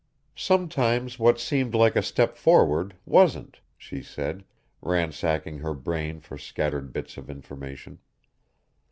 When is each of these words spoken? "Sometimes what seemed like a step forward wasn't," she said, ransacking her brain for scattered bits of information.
"Sometimes 0.35 1.19
what 1.19 1.39
seemed 1.39 1.75
like 1.75 1.95
a 1.95 2.01
step 2.01 2.35
forward 2.35 2.95
wasn't," 3.05 3.59
she 3.77 4.01
said, 4.01 4.43
ransacking 4.81 5.59
her 5.59 5.75
brain 5.75 6.19
for 6.19 6.39
scattered 6.39 6.91
bits 6.91 7.17
of 7.17 7.29
information. 7.29 7.99